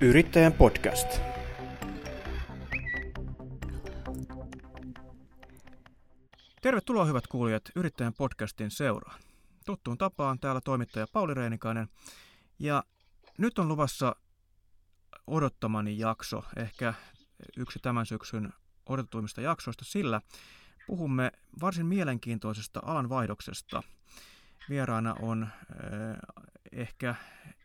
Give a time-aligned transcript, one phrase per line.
[0.00, 1.08] Yrittäjän podcast.
[6.62, 9.20] Tervetuloa hyvät kuulijat Yrittäjän podcastin seuraan.
[9.66, 11.88] Tuttuun tapaan täällä toimittaja Pauli Reinikainen.
[12.58, 12.84] Ja
[13.38, 14.16] nyt on luvassa
[15.26, 16.94] odottamani jakso, ehkä
[17.56, 18.52] yksi tämän syksyn
[18.86, 20.20] odotetuimmista jaksoista, sillä
[20.86, 23.82] puhumme varsin mielenkiintoisesta alanvaihdoksesta.
[24.68, 25.50] Vieraana on äh,
[26.76, 27.14] ehkä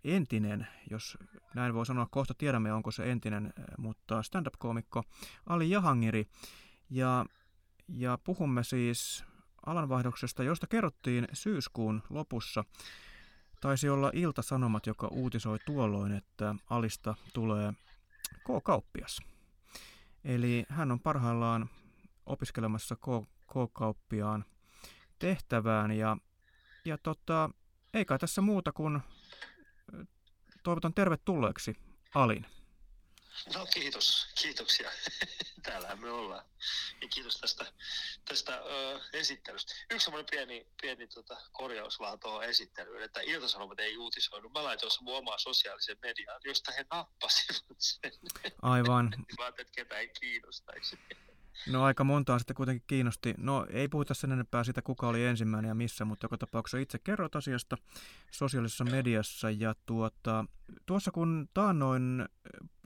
[0.03, 1.17] entinen, jos
[1.55, 5.03] näin voi sanoa, kohta tiedämme onko se entinen, äh, mutta stand-up-koomikko
[5.45, 6.25] Ali Jahangiri.
[6.89, 7.25] Ja,
[7.87, 9.25] ja puhumme siis
[9.65, 12.63] alanvaihdoksesta, josta kerrottiin syyskuun lopussa.
[13.61, 17.73] Taisi olla Ilta-Sanomat, joka uutisoi tuolloin, että Alista tulee
[18.43, 19.19] K-kauppias.
[20.23, 21.69] Eli hän on parhaillaan
[22.25, 22.95] opiskelemassa
[23.47, 24.45] K-kauppiaan
[25.19, 26.17] tehtävään ja,
[26.85, 27.49] ja tota,
[27.93, 28.99] eikä tässä muuta kuin
[30.63, 31.75] toivotan tervetulleeksi
[32.15, 32.45] Alin.
[33.55, 34.91] No kiitos, kiitoksia.
[35.63, 36.45] Täällähän me ollaan.
[37.01, 37.73] Ja kiitos tästä,
[38.25, 39.73] tästä ö, esittelystä.
[39.91, 44.53] Yksi semmoinen pieni, pieni tota, korjaus vaan tuohon esittelyyn, että Ilta-Sanomat ei uutisoinut.
[44.53, 48.11] Mä laitoin se mun omaa sosiaalisen mediaan, josta he nappasivat sen.
[48.61, 49.15] Aivan.
[49.37, 50.99] Vaan että ketään ei kiinnostaisi.
[51.67, 53.33] No aika montaa sitten kuitenkin kiinnosti.
[53.37, 56.99] No ei puhuta sen enempää siitä, kuka oli ensimmäinen ja missä, mutta joka tapauksessa itse
[56.99, 57.77] kerroit asiasta
[58.31, 59.49] sosiaalisessa mediassa.
[59.49, 60.45] Ja tuota,
[60.85, 62.25] tuossa kun taannoin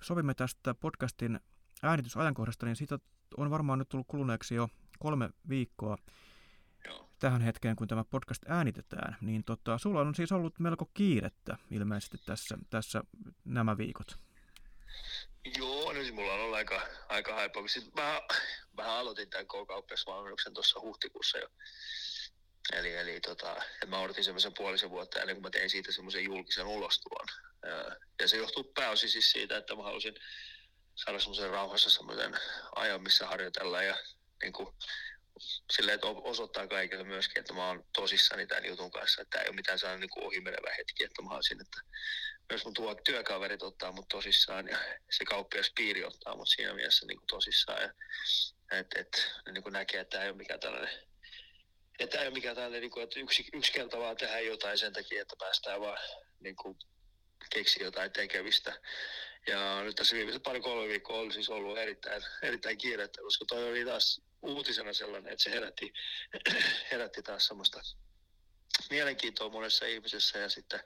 [0.01, 1.39] sovimme tästä podcastin
[1.83, 2.99] äänitysajankohdasta, niin siitä
[3.37, 5.97] on varmaan nyt tullut kuluneeksi jo kolme viikkoa
[7.19, 9.17] tähän hetkeen, kun tämä podcast äänitetään.
[9.21, 13.03] Niin tota, sulla on siis ollut melko kiirettä ilmeisesti tässä, tässä
[13.45, 14.19] nämä viikot.
[15.57, 17.67] Joo, nyt mulla on ollut aika, aika haipaa.
[17.67, 18.21] Sitten mä,
[18.77, 21.47] mä aloitin tämän K-kauppiasvalmennuksen tuossa huhtikuussa jo.
[22.73, 26.65] Eli, eli tota, mä odotin semmoisen puolisen vuotta ennen kuin mä tein siitä semmoisen julkisen
[26.65, 27.27] ulostulon.
[28.19, 30.15] Ja, se johtuu pääosin siis siitä, että mä halusin
[30.95, 32.39] saada semmoisen rauhassa semmoisen
[32.75, 33.97] ajan, missä harjoitella ja
[34.41, 34.75] niin kuin,
[35.71, 39.49] silleen, että osoittaa kaikille myöskin, että mä oon tosissani tämän jutun kanssa, että tämä ei
[39.49, 41.81] ole mitään sellainen niin ohimenevä hetki, että mä haluaisin, että
[42.49, 44.77] myös mun tuo työkaverit ottaa mut tosissaan ja
[45.09, 47.81] se kauppias piiri ottaa mut siinä mielessä niin kuin tosissaan.
[47.81, 47.89] Ja,
[48.79, 50.89] et, et, ne niin kuin näkee, että tämä ei ole mikään tällainen
[51.99, 54.77] että tämä ei ole mikään tällainen, niin kuin, että yksi, yksi kerta vaan tehdään jotain
[54.77, 55.97] sen takia, että päästään vaan
[56.39, 56.77] niin kuin,
[57.49, 58.81] keksiä jotain tekemistä.
[59.47, 63.69] Ja nyt tässä viimeiset pari kolme viikkoa on siis ollut erittäin, erittäin kiirettä, koska toi
[63.69, 65.93] oli taas uutisena sellainen, että se herätti,
[66.91, 67.81] herätti taas semmoista
[68.89, 70.79] mielenkiintoa monessa ihmisessä ja sitten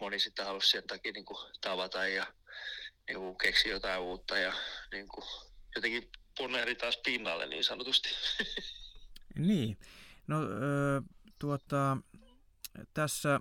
[0.00, 2.26] moni sitten halusi sen takia niin kuin tavata ja
[3.08, 4.52] niin kuin keksiä jotain uutta ja
[4.92, 5.24] niin kuin
[5.74, 8.08] jotenkin punnehdi taas pinnalle niin sanotusti.
[9.38, 9.78] Niin.
[10.26, 11.02] No ö,
[11.38, 11.96] tuota,
[12.94, 13.40] tässä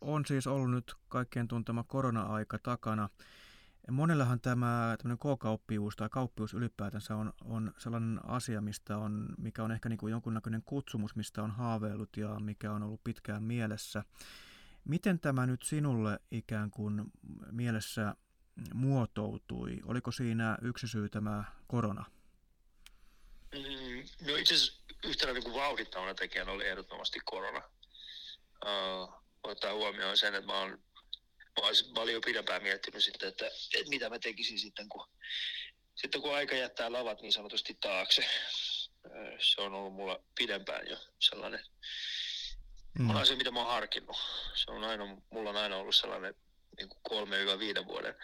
[0.00, 3.08] on siis ollut nyt kaikkien tuntema korona-aika takana.
[3.90, 9.88] Monellahan tämä K-kauppiuus tai kauppiuus ylipäätänsä on, on sellainen asia, mistä on, mikä on ehkä
[9.88, 14.04] niin kuin jonkunnäköinen kutsumus, mistä on haaveillut ja mikä on ollut pitkään mielessä.
[14.84, 17.12] Miten tämä nyt sinulle ikään kuin
[17.52, 18.14] mielessä
[18.74, 19.80] muotoutui?
[19.84, 22.04] Oliko siinä yksi syy tämä korona?
[23.54, 27.62] Mm, no itse asiassa yhtenä niin vauhdittavana tekijänä oli ehdottomasti korona.
[28.64, 30.78] Uh, ottaa huomioon sen, että mä oon,
[31.60, 35.08] mä oon paljon pidempään miettinyt sitten, että, että mitä mä tekisin sitten, kun,
[35.94, 38.24] sitten kun aika jättää lavat niin sanotusti taakse.
[39.38, 41.64] Se on ollut mulla pidempään jo sellainen
[42.98, 43.16] mm.
[43.16, 44.16] asia, mitä mä oon harkinnut.
[44.54, 46.34] Se on aina, mulla on aina ollut sellainen
[46.78, 48.14] niin kuin kolme viiden vuoden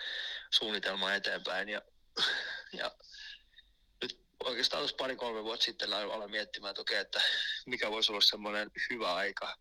[0.51, 1.69] suunnitelma eteenpäin.
[1.69, 1.83] Ja,
[2.73, 2.93] ja
[4.03, 7.21] nyt oikeastaan tuossa pari-kolme vuotta sitten aloin miettimään, että okei, että
[7.67, 9.57] mikä voisi olla semmoinen hyvä aika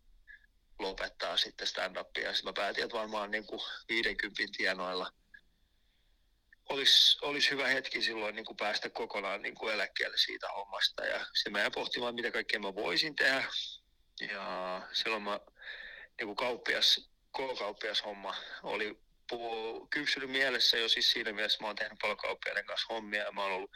[0.78, 2.32] lopettaa sitten stand-upia.
[2.34, 5.12] Sitten mä päätin, että varmaan niin kuin 50 tienoilla
[6.68, 11.04] olisi, olisi hyvä hetki silloin niin kuin päästä kokonaan niin kuin eläkkeelle siitä hommasta.
[11.04, 13.44] Ja sitten mä jäin pohtimaan, mitä kaikkea mä voisin tehdä.
[14.20, 15.40] Ja silloin mä
[16.18, 18.98] niin kuin kauppias, K-kauppias homma oli
[19.90, 23.42] kypsynyt mielessä jo siis siinä mielessä, mä oon tehnyt paljon kauppiaiden kanssa hommia ja mä
[23.42, 23.70] oon ollut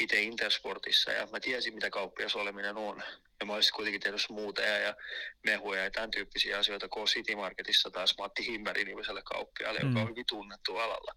[0.00, 3.02] itse Intersportissa ja mä tiesin, mitä kauppias oleminen on.
[3.40, 4.94] Ja mä olisin kuitenkin tehnyt muuta ja
[5.42, 9.88] mehuja ja tämän tyyppisiä asioita, kun City Marketissa taas Matti Himmeri nimiselle kauppiaalle, mm.
[9.88, 11.14] joka on hyvin tunnettu alalla.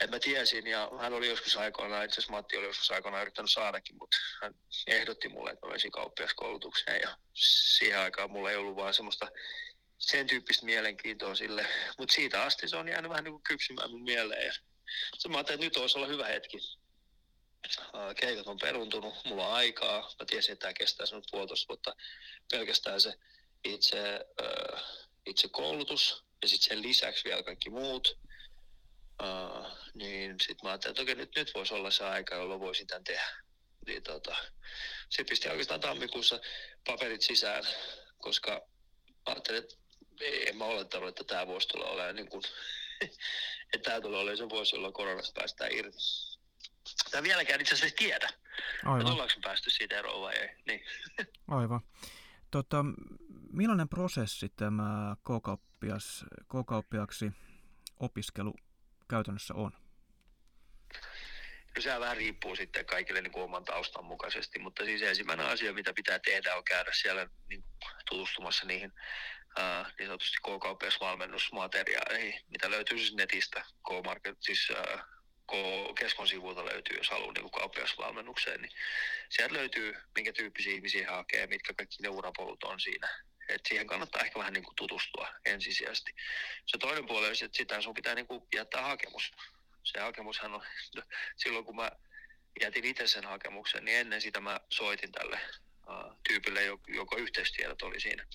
[0.00, 3.50] Et mä tiesin ja hän oli joskus aikoinaan, itse asiassa Matti oli joskus aikoinaan yrittänyt
[3.50, 4.54] saadakin, mutta hän
[4.86, 9.28] ehdotti mulle, että mä menisin kauppiaskoulutukseen ja siihen aikaan mulla ei ollut vaan semmoista
[9.98, 11.66] sen tyyppistä mielenkiintoa sille.
[11.98, 14.46] Mutta siitä asti se on jäänyt vähän niin kuin kypsymään mun mieleen.
[14.46, 14.52] Ja
[15.28, 16.58] mä ajattelin, että nyt olisi olla hyvä hetki
[18.20, 20.00] keikat on peruntunut, mulla on aikaa.
[20.18, 21.96] Mä tiesin, että tämä kestää sen puolitoista vuotta.
[22.50, 23.14] Pelkästään se
[23.64, 24.26] itse,
[25.26, 28.18] itse koulutus ja sitten sen lisäksi vielä kaikki muut.
[29.94, 33.04] Niin sitten mä ajattelin, että okei, nyt, nyt voisi olla se aika, jolloin voisin tämän
[33.04, 33.28] tehdä.
[33.86, 34.36] Niin, tota,
[35.08, 36.40] sitten pistin oikeastaan tammikuussa
[36.86, 37.64] paperit sisään,
[38.18, 38.68] koska
[39.24, 39.76] ajattelin, että
[40.20, 42.42] en mä olettanut, että tämä voisi tulla olemaan niin kuin,
[43.72, 45.98] että tämä tulee olemaan se vuosi, jolloin koronasta päästään irti.
[47.10, 48.28] Tämä vieläkään itse asiassa tiedä,
[48.84, 49.00] Aivan.
[49.00, 50.48] että ollaanko päästy siitä eroon vai ei.
[50.66, 50.84] Niin.
[51.48, 51.80] Aivan.
[52.50, 52.84] Tota,
[53.52, 57.32] millainen prosessi tämä K-kauppias, K-kauppiaksi
[58.00, 58.54] opiskelu
[59.08, 59.72] käytännössä on?
[61.76, 65.72] No sehän vähän riippuu sitten kaikille niin kuin oman taustan mukaisesti, mutta siis ensimmäinen asia,
[65.72, 67.64] mitä pitää tehdä, on käydä siellä niin,
[68.08, 68.92] tutustumassa niihin
[69.58, 75.04] ää, niin sanotusti K-kauppiasvalmennusmateriaaleihin, mitä löytyy siis netistä, K-market, siis ää,
[75.48, 78.72] K-keskon sivuilta löytyy, jos haluaa niin kauppiasvalmennukseen, niin
[79.28, 83.08] sieltä löytyy, minkä tyyppisiä ihmisiä hakee, mitkä kaikki ne urapolut on siinä.
[83.48, 86.14] Et siihen kannattaa ehkä vähän niin kuin tutustua ensisijaisesti.
[86.66, 89.32] Se toinen puoli on, että sitä sun pitää niin kuin jättää hakemus.
[89.84, 90.62] Se hakemushan on,
[91.42, 91.90] silloin kun mä
[92.60, 95.40] jätin itse sen hakemuksen, niin ennen sitä mä soitin tälle
[95.88, 98.26] uh, tyypille, joko yhteistiedot oli siinä.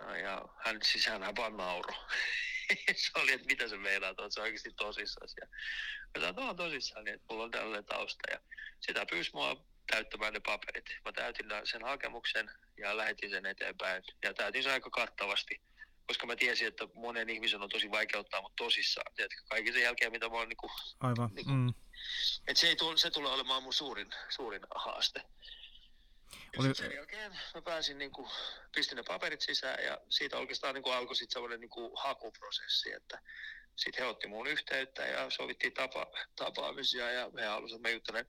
[0.00, 0.80] Uh, ja hän,
[1.22, 1.94] hän vaan nauro.
[2.94, 5.28] se oli, että mitä se meinaa, että se oikeasti tosissaan.
[5.40, 5.46] Ja
[6.20, 8.30] mä sanoin, että tosissaan, niin, että mulla on tällainen tausta.
[8.30, 8.40] Ja
[8.80, 10.84] sitä pyysi mua täyttämään ne paperit.
[11.04, 14.02] Mä täytin sen hakemuksen ja lähetin sen eteenpäin.
[14.22, 15.60] Ja täytin sen aika kattavasti,
[16.06, 19.14] koska mä tiesin, että monen ihmisen on tosi vaikea ottaa mut tosissaan.
[19.14, 21.30] Tiedätkö, kaiken sen jälkeen, mitä mä oon niinku, Aivan.
[21.34, 21.74] Niinku, mm.
[22.48, 25.22] että se, ei tule, se tulee olemaan mun suurin, suurin haaste.
[26.58, 26.74] Oli...
[26.74, 28.30] Sen jälkeen mä pääsin, niin kuin,
[28.74, 33.20] pistin ne paperit sisään ja siitä oikeastaan niin kuin alkoi sitten semmoinen niin hakuprosessi, että
[33.76, 38.26] sitten he otti muun yhteyttä ja sovittiin tapa, tapaamisia ja me halusimme mä juttelen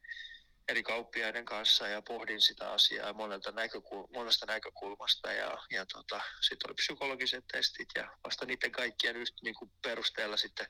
[0.68, 6.70] eri kauppiaiden kanssa ja pohdin sitä asiaa monelta näkökul- monesta näkökulmasta ja, ja tota, sitten
[6.70, 10.68] oli psykologiset testit ja vasta niiden kaikkien yht, niin kuin perusteella sitten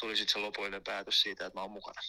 [0.00, 2.00] tuli sitten se lopullinen päätös siitä, että mä oon mukana.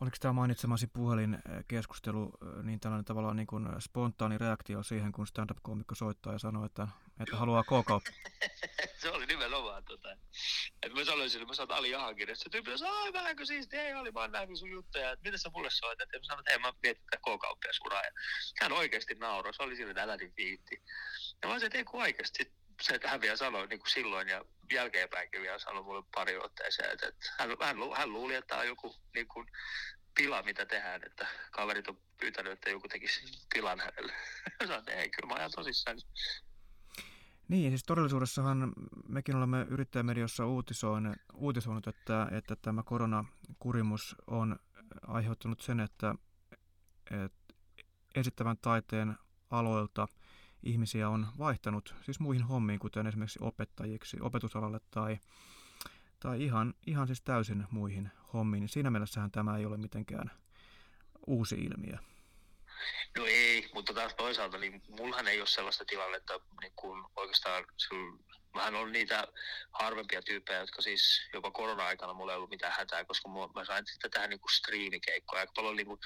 [0.00, 2.32] Oliko tämä mainitsemasi puhelinkeskustelu
[2.62, 6.88] niin tällainen tavallaan niin kuin spontaani reaktio siihen, kun stand-up-koomikko soittaa ja sanoo, että,
[7.20, 7.68] että haluaa k
[9.02, 10.12] se oli nimenomaan tota.
[10.82, 13.82] Että mä sanoin sille, mä sanoin Ali Jahankin, että se tyyppi sanoi, ai vähänkö siistiä,
[13.82, 16.08] ei oli, mä oon sun juttuja, että mitä sä mulle soitat?
[16.12, 18.02] Ja mä sanoin, että hei mä mietin tätä k-kauppiasuraa.
[18.02, 18.10] Ja
[18.60, 20.82] hän oikeasti nauroi, se oli sille, että älä niin viitti.
[21.42, 25.42] Ja mä sanoin, että ei kun oikeasti se, vielä sanoi niin kuin silloin ja jälkeenpäinkin
[25.42, 28.94] vielä sanoi mulle pari otteeseen, että, että hän, hän, hän, luuli, että tämä on joku
[29.14, 29.46] niin kuin,
[30.14, 34.12] pila, mitä tehdään, että kaverit on pyytänyt, että joku tekisi tilan hänelle.
[34.66, 35.98] Sanoin, ei, kyllä mä ajan tosissaan.
[37.48, 38.72] Niin, siis todellisuudessahan
[39.08, 44.58] mekin olemme yrittäjämediassa uutisoinut, uutisoinut että, että tämä koronakurimus on
[45.06, 46.14] aiheuttanut sen, että,
[47.10, 47.54] että
[48.14, 49.18] esittävän taiteen
[49.50, 50.08] aloilta–
[50.64, 55.18] ihmisiä on vaihtanut siis muihin hommiin, kuten esimerkiksi opettajiksi, opetusalalle tai,
[56.20, 58.60] tai ihan, ihan siis täysin muihin hommiin.
[58.60, 60.30] Niin siinä mielessähän tämä ei ole mitenkään
[61.26, 61.96] uusi ilmiö.
[63.18, 67.64] No ei, mutta taas toisaalta niin mullahan ei ole sellaista tilannetta, niin kun oikeastaan
[68.54, 69.28] Mähän on niitä
[69.72, 74.10] harvempia tyyppejä, jotka siis jopa korona-aikana mulla ei ollut mitään hätää, koska mä sain sitten
[74.10, 75.40] tähän niin striimikeikkoja.
[75.40, 76.00] Aika paljon niin kuin,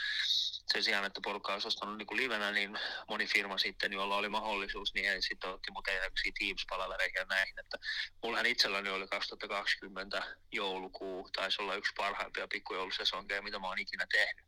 [0.73, 2.79] sen sijaan, että porukka olisi ostanut niin kuin livenä, niin
[3.09, 7.59] moni firma sitten, jolla oli mahdollisuus, niin ei sitten otti mut erilaisia Teams-palveluja näihin.
[7.59, 7.79] Että
[8.23, 10.23] mullahan itselläni oli 2020
[10.53, 14.47] joulukuu, taisi olla yksi parhaimpia pikkujoulusesonkeja, mitä mä oon ikinä tehnyt.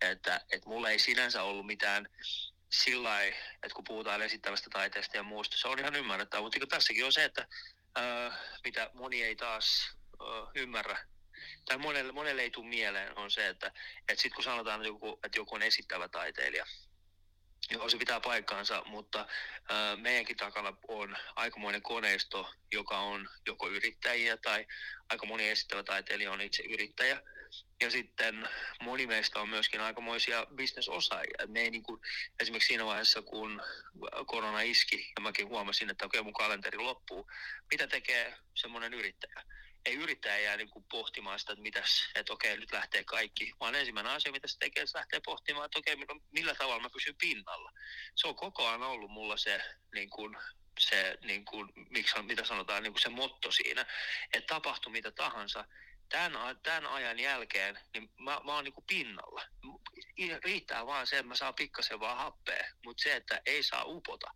[0.00, 2.08] Että, että mulla ei sinänsä ollut mitään
[2.72, 7.12] sillä että kun puhutaan esittävästä taiteesta ja muusta, se on ihan ymmärrettävää, mutta tässäkin on
[7.12, 7.46] se, että
[7.94, 10.98] ää, mitä moni ei taas ää, ymmärrä,
[11.64, 13.66] tai monelle, monelle ei tule mieleen, on se, että,
[14.08, 16.66] että sitten kun sanotaan, että joku, että joku on esittävä taiteilija,
[17.70, 19.26] Joo, se pitää paikkaansa, mutta
[19.68, 24.66] ää, meidänkin takana on aikamoinen koneisto, joka on joko yrittäjiä tai
[25.08, 27.22] aika moni esittävä taiteilija on itse yrittäjä.
[27.80, 28.48] Ja sitten
[28.80, 31.46] moni meistä on myöskin aikamoisia bisnesosaajia.
[31.46, 32.00] Me ei niin kuin,
[32.40, 33.62] esimerkiksi siinä vaiheessa, kun
[34.26, 37.30] korona iski, ja mäkin huomasin, että okei, mun kalenteri loppuu,
[37.70, 39.42] mitä tekee semmoinen yrittäjä?
[39.84, 43.74] Ei yrittäjä jää niin kuin pohtimaan sitä, että, mitäs, että okei, nyt lähtee kaikki, vaan
[43.74, 45.96] ensimmäinen asia, mitä se tekee, se lähtee pohtimaan, että okei,
[46.30, 47.72] millä tavalla mä pysyn pinnalla.
[48.14, 49.60] Se on koko ajan ollut mulla se
[49.94, 50.36] niin kuin,
[50.78, 53.86] se, niin kuin, miksi, mitä sanotaan, niin kuin se motto siinä,
[54.32, 55.64] että tapahtui mitä tahansa,
[56.12, 59.42] tämän, tämän ajan jälkeen niin mä, mä oon niin kuin pinnalla.
[60.44, 64.30] Riittää vaan se, että mä saan pikkasen vaan happea, mutta se, että ei saa upota.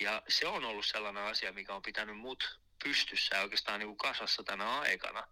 [0.00, 4.78] Ja se on ollut sellainen asia, mikä on pitänyt mut pystyssä oikeastaan kuin kasassa tänä
[4.78, 5.28] aikana.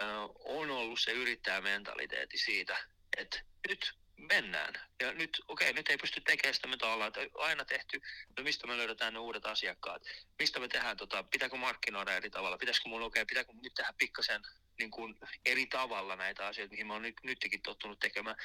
[0.00, 0.04] Ö,
[0.44, 2.78] on ollut se yrittäjämentaliteetti siitä,
[3.16, 4.74] että nyt mennään.
[5.00, 8.00] Ja nyt, okei, nyt ei pysty tekemään sitä, mitä ollaan aina tehty.
[8.36, 10.02] No mistä me löydetään ne uudet asiakkaat?
[10.38, 12.58] Mistä me tehdään, tota, pitääkö markkinoida eri tavalla?
[12.58, 14.42] Pitäisikö mun, okei, pitääkö nyt tehdä pikkasen
[14.80, 18.36] niin kuin eri tavalla näitä asioita, mihin mä oon nyt, nytkin tottunut tekemään.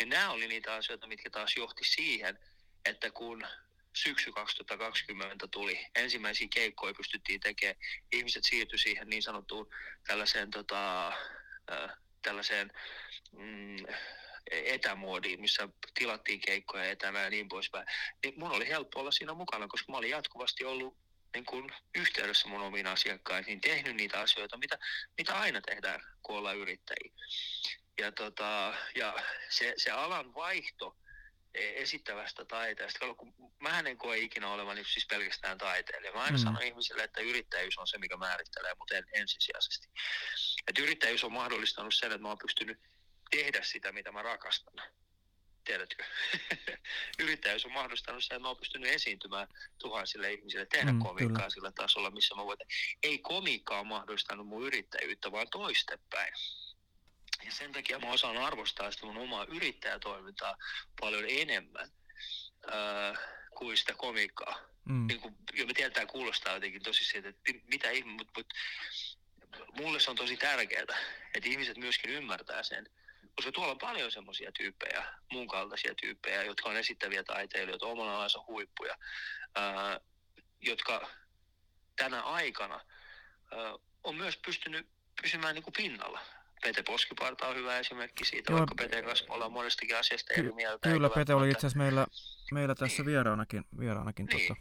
[0.00, 2.38] Ja nämä oli niitä asioita, mitkä taas johti siihen,
[2.84, 3.46] että kun
[3.92, 7.76] syksy 2020 tuli, ensimmäisiä keikkoja pystyttiin tekemään,
[8.12, 9.70] ihmiset siirtyi siihen niin sanottuun
[10.06, 11.12] tällaiseen, tota,
[12.22, 12.72] tällaiseen
[13.32, 13.76] mm,
[14.50, 17.86] etämuodiin, missä tilattiin keikkoja etänä ja niin poispäin.
[18.24, 21.01] Niin mun oli helppo olla siinä mukana, koska mä olin jatkuvasti ollut
[21.34, 24.78] niin kuin yhteydessä mun omiin asiakkaisiin, niin tehnyt niitä asioita, mitä,
[25.18, 27.12] mitä aina tehdään, kun ollaan yrittäjiä.
[27.98, 29.14] Ja, tota, ja
[29.48, 30.96] se, se alan vaihto
[31.54, 36.12] e, esittävästä taiteesta, kun mä en koe ikinä olevani siis pelkästään taiteilija.
[36.12, 36.42] Mä aina mm.
[36.42, 39.88] sanon ihmisille, että yrittäjyys on se, mikä määrittelee mut en, ensisijaisesti.
[40.68, 42.78] Että yrittäjyys on mahdollistanut sen, että mä oon pystynyt
[43.30, 44.74] tehdä sitä, mitä mä rakastan
[45.64, 46.04] tiedätkö,
[47.22, 51.50] yrittäjyys on mahdollistanut sen, että mä oon pystynyt esiintymään tuhansille ihmisille, tehdä mm, komiikkaa kyllä.
[51.50, 52.58] sillä tasolla, missä mä voin.
[53.02, 56.34] Ei komiikkaa ole mahdollistanut mun yrittäjyyttä, vaan toistepäin.
[57.44, 60.56] Ja sen takia mä osaan arvostaa sitä mun omaa yrittäjätoimintaa
[61.00, 61.90] paljon enemmän
[62.68, 63.18] äh,
[63.58, 64.58] kuin sitä komiikkaa.
[64.84, 65.06] Mm.
[65.06, 68.54] Niin kuin, jo me tiedetään, kuulostaa jotenkin tosi siitä, että mitä ihme, mutta mut,
[69.72, 70.82] mulle se on tosi tärkeää,
[71.34, 72.86] että ihmiset myöskin ymmärtää sen,
[73.36, 78.44] koska tuolla on paljon semmoisia tyyppejä, mun kaltaisia tyyppejä, jotka on esittäviä taiteilijoita, omalla alansa
[78.46, 78.96] huippuja,
[79.54, 80.00] ää,
[80.60, 81.10] jotka
[81.96, 83.74] tänä aikana ää,
[84.04, 84.86] on myös pystynyt
[85.22, 86.20] pysymään niin kuin pinnalla.
[86.62, 88.58] Pete Poskiparta on hyvä esimerkki siitä, Joo.
[88.58, 90.88] vaikka Peten kanssa ollaan monestakin asiasta eri mieltä.
[90.88, 92.06] Kyllä, Pete oli itse asiassa meillä,
[92.52, 93.06] meillä tässä niin.
[93.06, 93.64] vieraanakin.
[93.78, 94.56] vieraanakin niin.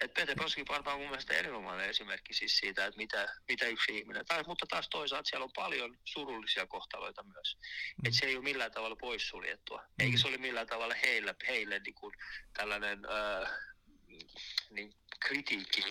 [0.00, 4.26] Et Pete Poskiparta on mun mielestä erinomainen esimerkki siis siitä, että mitä, mitä yksi ihminen,
[4.26, 7.56] tai, mutta taas toisaalta siellä on paljon surullisia kohtaloita myös.
[7.56, 8.08] Mm.
[8.08, 10.04] Et se ei ole millään tavalla poissuljettua, mm.
[10.04, 12.14] eikä se ole millään tavalla heille, heille niin kuin
[12.56, 13.50] tällainen äh,
[14.70, 15.84] niin kritiikki,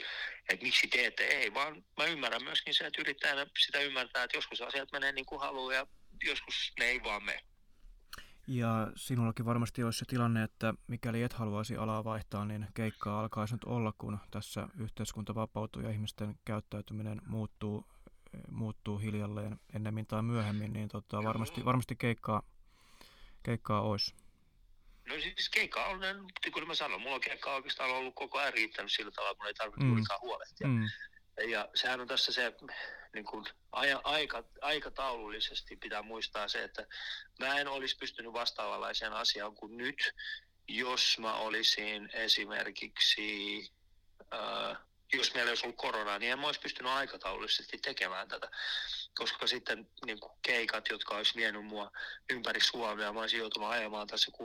[0.50, 4.62] että miksi teette, ei, vaan mä ymmärrän myöskin se, että yrittäjänä sitä ymmärtää, että joskus
[4.62, 5.88] asiat menee niin kuin haluaa ja
[6.24, 7.47] joskus ne ei vaan mene.
[8.48, 13.54] Ja sinullakin varmasti olisi se tilanne, että mikäli et haluaisi alaa vaihtaa, niin keikkaa alkaisi
[13.54, 17.86] nyt olla, kun tässä yhteiskunta vapautuu ja ihmisten käyttäytyminen muuttuu,
[18.52, 22.42] muuttuu hiljalleen ennemmin tai myöhemmin, niin tota, varmasti, varmasti keikkaa,
[23.44, 24.16] keikkaa olisi.
[25.10, 28.54] No siis keikka on, niin kuin mä sanon, mulla on keikka oikeastaan ollut koko ajan
[28.54, 30.22] riittänyt sillä tavalla, että mun ei tarvitse mm.
[30.22, 30.68] huolehtia.
[30.68, 30.86] Mm.
[31.38, 32.54] Ja sehän on tässä se
[33.14, 33.46] niin kuin
[34.04, 36.88] aika, aikataulullisesti pitää muistaa se, että
[37.40, 40.14] mä en olisi pystynyt vastaavanlaiseen asiaan kuin nyt,
[40.68, 43.60] jos mä olisin esimerkiksi,
[44.34, 44.78] äh,
[45.14, 48.52] jos meillä olisi ollut koronaa, niin en mä olisi pystynyt aikataulullisesti tekemään tätä
[49.18, 51.92] koska sitten niin kuin keikat, jotka olisi vienyt mua
[52.30, 54.38] ympäri Suomea, mä olisin joutunut ajamaan tässä 60-70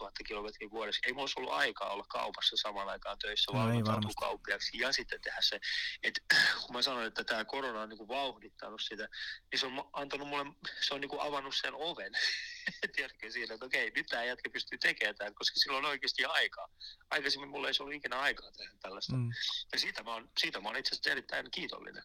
[0.00, 1.00] 000 kilometriä vuodessa.
[1.06, 5.60] Ei mulla ollut aikaa olla kaupassa saman aikaan töissä, no, kauppiaksi ja sitten tehdä se.
[6.02, 6.20] Et,
[6.66, 9.08] kun mä sanoin, että tämä korona on niin kuin vauhdittanut sitä,
[9.52, 10.44] niin se on antanut mulle,
[10.80, 12.12] se on niin kuin avannut sen oven.
[12.96, 16.68] Tiedätkö siinä, että okei, nyt tämä jätkä pystyy tekemään tämän, koska sillä on oikeasti aikaa.
[17.10, 19.16] Aikaisemmin mulla ei ollut ikinä aikaa tehdä tällaista.
[19.16, 19.30] Mm.
[19.72, 22.02] Ja siitä mä, oon, siitä mä oon itse asiassa erittäin kiitollinen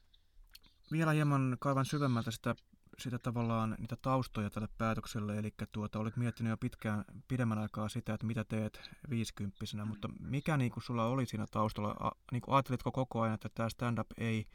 [0.92, 2.56] vielä hieman kaivan syvemmältä sitä,
[3.00, 8.14] sitä tavallaan niitä taustoja tälle päätökselle, eli tuota, olit miettinyt jo pitkään, pidemmän aikaa sitä,
[8.14, 12.56] että mitä teet viisikymppisenä, mutta mikä niin kuin sulla oli siinä taustalla, A, niin kuin
[12.56, 14.48] ajattelitko koko ajan, että tämä stand-up ei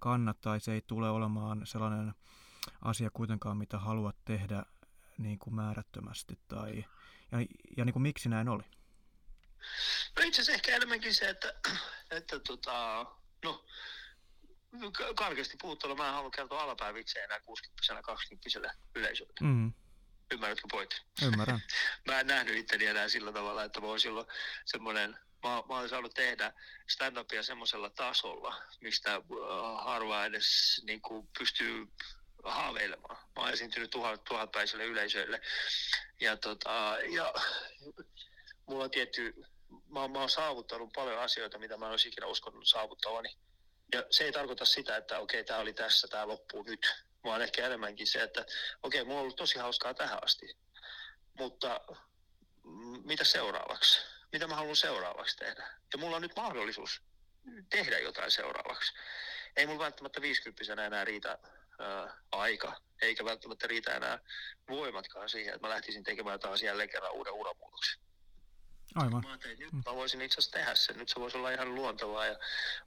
[0.00, 2.14] kannata tai se ei tule olemaan sellainen
[2.82, 4.62] asia kuitenkaan, mitä haluat tehdä
[5.18, 6.84] niin kuin määrättömästi, tai,
[7.32, 7.38] ja,
[7.76, 8.62] ja niin kuin miksi näin oli?
[10.16, 11.54] No itse asiassa ehkä enemmänkin se, että,
[12.10, 13.06] että tota,
[13.44, 13.64] no,
[15.16, 19.32] karkeasti puhuttuna mä en halua kertoa alapäin vitsejä enää 60 20 yleisölle.
[19.40, 19.72] Mm.
[20.30, 21.02] Ymmärrätkö pointti?
[21.22, 21.62] Ymmärrän.
[22.06, 24.28] mä en nähnyt itteni enää sillä tavalla, että mä ollut
[24.64, 25.10] semmoinen,
[25.42, 26.52] mä, mä olisin saanut tehdä
[26.88, 29.22] stand-upia semmoisella tasolla, mistä äh,
[29.84, 31.88] harva edes niin kuin, pystyy
[32.44, 33.16] haaveilemaan.
[33.16, 35.40] Mä oon esiintynyt tuhat, tuhatpäisille yleisöille.
[36.20, 37.34] Ja, tota, ja
[38.66, 39.34] mulla on tietty,
[39.88, 43.36] mä, mä oon saavuttanut paljon asioita, mitä mä en olisi ikinä uskonut saavuttavani
[43.94, 47.42] ja se ei tarkoita sitä, että okei, okay, tämä oli tässä, tämä loppuu nyt, vaan
[47.42, 48.40] ehkä enemmänkin se, että
[48.82, 50.56] okei, okay, mulla on ollut tosi hauskaa tähän asti,
[51.38, 51.80] mutta
[53.04, 54.00] mitä seuraavaksi?
[54.32, 55.68] Mitä mä haluan seuraavaksi tehdä?
[55.92, 57.02] Ja mulla on nyt mahdollisuus
[57.70, 58.92] tehdä jotain seuraavaksi.
[59.56, 61.38] Ei mulla välttämättä 50 enää riitä
[61.78, 64.18] ää, aika, eikä välttämättä riitä enää
[64.68, 68.07] voimatkaan siihen, että mä lähtisin tekemään taas jälleen kerran uuden uramuutoksen.
[68.94, 69.22] Aivan.
[69.22, 70.98] Mä ajattelin, että nyt mä voisin itse asiassa tehdä sen.
[70.98, 72.38] Nyt se voisi olla ihan luontevaa ja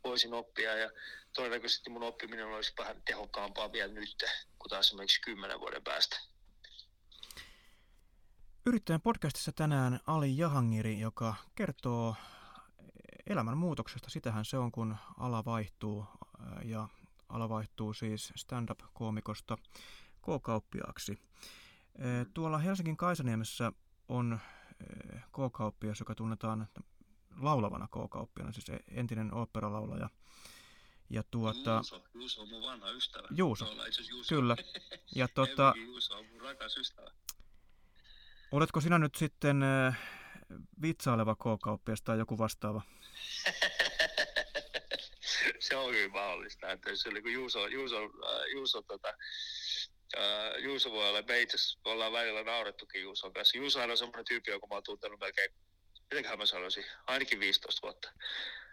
[0.04, 0.78] voisin oppia.
[0.78, 0.92] Ja
[1.36, 4.24] todennäköisesti mun oppiminen olisi vähän tehokkaampaa vielä nyt,
[4.60, 6.20] kuin taas esimerkiksi kymmenen vuoden päästä.
[8.66, 12.16] Yrittäjän podcastissa tänään Ali Jahangiri, joka kertoo
[13.28, 14.10] elämän muutoksesta.
[14.10, 16.06] Sitähän se on, kun ala vaihtuu
[16.64, 16.88] ja
[17.30, 19.58] ala vaihtuu siis stand-up-koomikosta
[20.22, 21.22] K-kauppiaaksi.
[22.34, 23.72] Tuolla Helsingin Kaisaniemessä
[24.10, 24.40] on
[25.32, 26.68] K-kauppias, joka tunnetaan
[27.40, 30.10] laulavana K-kauppiana, siis e- entinen oopperalaulaja.
[31.10, 33.28] Ja tuota, Juuso, Juuso on mun vanha ystävä.
[33.32, 33.66] Juuso,
[34.10, 34.36] Juuso.
[34.36, 34.56] kyllä.
[35.16, 37.12] Ja tuota, Juuso on mun rakas ystävä.
[38.52, 40.00] Oletko sinä nyt sitten äh,
[40.82, 42.82] vitsaileva K-kauppias tai joku vastaava?
[45.60, 49.14] se on hyvin mahdollista, että se oli kun Juuso, Juuso, äh, Juuso tota,
[50.18, 53.58] Uh, Juuso voi olla, me itse ollaan välillä naurettukin Juuson kanssa.
[53.58, 55.52] Juuso on semmoinen tyyppi, joka mä oon tuntenut melkein,
[56.12, 58.12] mitenköhän mä sanoisin, ainakin 15 vuotta.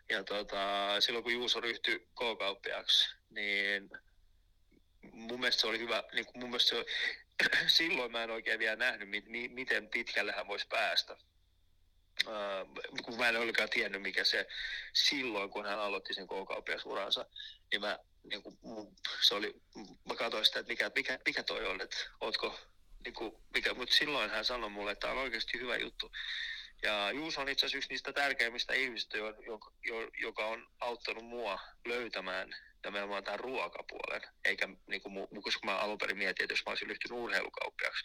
[0.08, 0.56] Ja tota,
[1.00, 3.90] silloin kun Juuso ryhtyi K-kauppiaksi, niin
[5.12, 6.84] mun mielestä se oli hyvä, niin kuin mun mielestä se,
[7.78, 11.16] silloin mä en oikein vielä nähnyt, mi, miten pitkälle hän voisi päästä.
[12.26, 14.46] Uh, kun mä en ollenkaan tiennyt, mikä se
[14.92, 17.26] silloin, kun hän aloitti sen K-kauppiasuransa,
[17.72, 18.58] niin mä, niin kuin,
[19.28, 19.54] se oli,
[20.08, 22.58] mä katsoin sitä, että mikä, mikä, mikä toi on, että ootko,
[23.04, 26.12] niin kuin, mikä, mutta silloin hän sanoi mulle, että tämä on oikeasti hyvä juttu.
[26.82, 29.72] Ja Juus on itse asiassa yksi niistä tärkeimmistä ihmisistä, joka,
[30.20, 34.22] joka on auttanut mua löytämään nimenomaan tämän ruokapuolen.
[34.44, 38.04] Eikä niin kuin, koska mä alun perin mietin, että jos mä olisin lyhtynyt urheilukauppiaksi.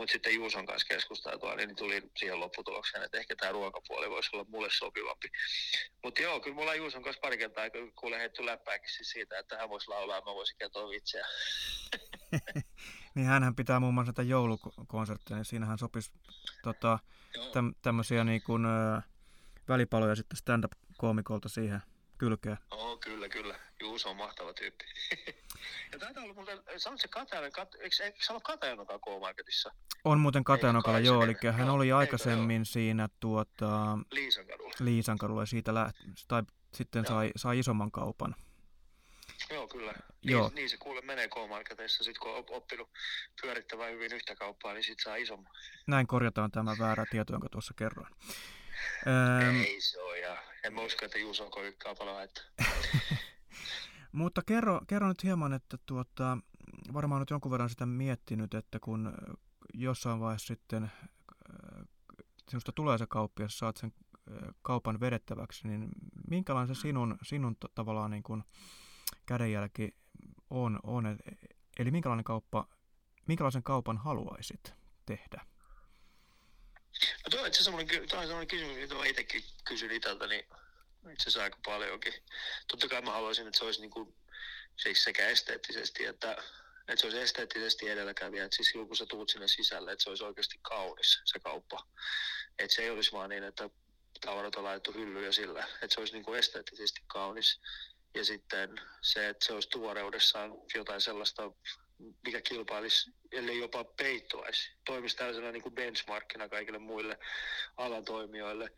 [0.00, 4.46] Mutta sitten Juuson kanssa keskusteltua, niin tuli siihen lopputulokseen, että ehkä tämä ruokapuoli voisi olla
[4.48, 5.28] mulle sopivampi.
[6.04, 7.64] Mutta joo, kyllä mulla Juuson kanssa pari kertaa
[8.00, 11.26] kuule heitty läppääkin siis siitä, että hän voisi laulaa ja mä voisin kertoa vitseä.
[13.14, 16.12] niin hänhän pitää muun muassa tätä joulukonserttia, niin siinähän sopisi
[16.62, 16.98] tota,
[17.52, 18.62] täm, tämmöisiä niin kuin,
[19.68, 21.82] välipaloja sitten stand-up-koomikolta siihen
[22.20, 22.58] kylkeen.
[22.70, 23.54] Oo, kyllä, kyllä.
[23.80, 24.84] Juuso on mahtava tyyppi.
[25.92, 29.72] ja taitaa olla muuten, sanot se Katajanen, kat, eikö, eikö se ole Katajanokan K-Marketissa?
[30.04, 34.72] On muuten Katajanokalla, joo, eli hän joo, oli aikaisemmin siinä tuota, Liisankadulla.
[34.80, 36.42] Liisankadulla ja siitä lähti, tai
[36.74, 38.34] sitten sai, sai isomman kaupan.
[39.50, 39.92] Joo, kyllä.
[39.92, 40.50] Niin, Joo.
[40.54, 42.90] niin se kuule menee K-Marketeissa, sit kun on oppinut
[43.42, 45.52] pyörittämään hyvin yhtä kauppaa, niin sit saa isomman.
[45.86, 48.14] Näin korjataan tämä väärä tieto, jonka tuossa kerroin.
[49.66, 52.44] Ei se ole, ja en mä usko, että Juuso on kovin paljon haittaa.
[54.12, 56.38] Mutta kerro, kerro nyt hieman, että tuota,
[56.92, 59.14] varmaan nyt jonkun verran sitä miettinyt, että kun
[59.74, 60.90] jossain vaiheessa sitten äh,
[62.48, 65.88] sinusta tulee se kauppias, saat sen äh, kaupan vedettäväksi, niin
[66.30, 68.42] minkälainen se sinun, sinun tavallaan niin kuin
[69.26, 69.96] kädenjälki
[70.50, 71.18] on, on,
[71.78, 72.68] eli minkälainen kauppa,
[73.26, 74.74] minkälaisen kaupan haluaisit
[75.06, 75.49] tehdä?
[77.24, 81.22] No tuo on itse semmoinen, on semmoinen kysymys, mitä mä itsekin kysyn itseltäni niin itse
[81.22, 82.14] asiassa aika paljonkin.
[82.68, 84.14] Totta kai mä haluaisin, että se olisi niin kuin,
[84.76, 86.36] siis sekä esteettisesti että
[86.88, 90.24] että se olisi esteettisesti edelläkävijä, että siis kun sä tuut sinne sisälle, että se olisi
[90.24, 91.86] oikeasti kaunis se kauppa.
[92.58, 93.70] Että se ei olisi vaan niin, että
[94.20, 97.60] tavarat on laitettu hyllyyn ja sillä, että se olisi niin kuin esteettisesti kaunis.
[98.14, 101.42] Ja sitten se, että se olisi tuoreudessaan jotain sellaista,
[102.26, 104.70] mikä kilpailisi, ellei jopa peittoaisi.
[104.84, 107.18] Toimisi tällaisena niin kuin benchmarkina kaikille muille
[107.76, 108.70] alan toimijoille.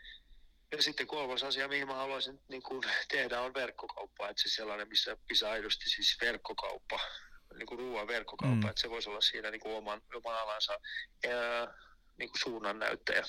[0.73, 4.29] Ja sitten kolmas asia, mihin mä haluaisin niin kuin tehdä, on verkkokauppa.
[4.29, 7.01] Että siis sellainen, missä, missä aidosti siis verkkokauppa,
[7.57, 8.71] niin kuin ruoan verkkokauppa, mm.
[8.71, 10.73] että se voisi olla siinä niin kuin oman, oman alansa
[11.29, 11.75] ää,
[12.19, 13.23] niin kuin suunnannäyttäjä.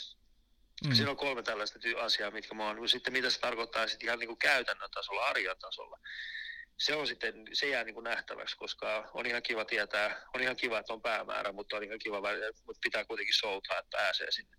[0.88, 0.94] Mm.
[0.94, 2.90] Siinä on kolme tällaista asiaa, mitkä mä oon.
[2.90, 6.00] Sitten mitä se tarkoittaa sitten ihan niin kuin käytännön tasolla, arjan tasolla.
[6.84, 10.56] Se on sitten, se jää niin kuin nähtäväksi, koska on ihan kiva tietää, on ihan
[10.56, 12.22] kiva, että on päämäärä, mutta on ihan kiva,
[12.66, 14.58] mutta pitää kuitenkin soutaa, että pääsee sinne.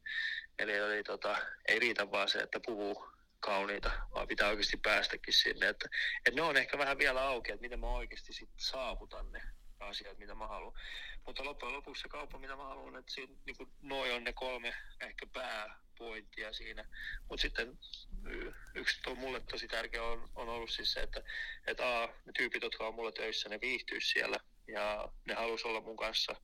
[0.59, 1.37] Eli, eli tota,
[1.69, 3.07] ei riitä vaan se, että puhuu
[3.41, 5.69] kauniita, vaan pitää oikeasti päästäkin sinne.
[5.69, 9.43] Että, että ne on ehkä vähän vielä auki, että miten mä oikeasti sitten saavutan ne
[9.81, 10.81] asiat, mitä mä haluan.
[11.27, 14.33] Mutta loppujen lopuksi se kauppa, mitä mä haluan, että siinä, niin kuin, noi on ne
[14.33, 15.27] kolme ehkä
[15.99, 16.85] pääpointtia siinä.
[17.29, 17.79] Mutta sitten
[18.75, 21.23] yksi tuo mulle tosi tärkeä on, on ollut siis se, että,
[21.67, 24.37] että a, ne tyypit, jotka on mulla töissä, ne viihtyisi siellä
[24.69, 26.37] ja ne halus olla mun kanssa